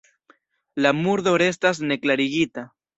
[0.87, 2.69] La murdo restas neklarigita.